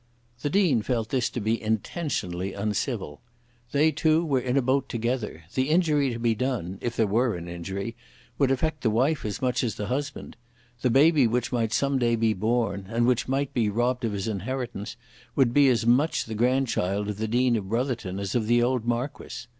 The 0.41 0.49
Dean 0.49 0.81
felt 0.81 1.09
this 1.09 1.29
to 1.29 1.39
be 1.39 1.61
intentionally 1.61 2.53
uncivil. 2.53 3.21
They 3.71 3.91
two 3.91 4.25
were 4.25 4.39
in 4.39 4.57
a 4.57 4.61
boat 4.63 4.89
together. 4.89 5.43
The 5.53 5.69
injury 5.69 6.11
to 6.11 6.17
be 6.17 6.33
done, 6.33 6.79
if 6.81 6.95
there 6.95 7.05
were 7.05 7.35
an 7.35 7.47
injury, 7.47 7.95
would 8.39 8.49
affect 8.49 8.81
the 8.81 8.89
wife 8.89 9.25
as 9.25 9.43
much 9.43 9.63
as 9.63 9.75
the 9.75 9.85
husband. 9.85 10.37
The 10.81 10.89
baby 10.89 11.27
which 11.27 11.51
might 11.51 11.71
some 11.71 11.99
day 11.99 12.15
be 12.15 12.33
born, 12.33 12.87
and 12.89 13.05
which 13.05 13.27
might 13.27 13.53
be 13.53 13.69
robbed 13.69 14.03
of 14.03 14.13
his 14.13 14.27
inheritance, 14.27 14.97
would 15.35 15.53
be 15.53 15.69
as 15.69 15.85
much 15.85 16.25
the 16.25 16.33
grandchild 16.33 17.07
of 17.09 17.17
the 17.19 17.27
Dean 17.27 17.55
of 17.55 17.69
Brotherton 17.69 18.17
as 18.19 18.33
of 18.33 18.47
the 18.47 18.63
old 18.63 18.85
Marquis. 18.87 19.45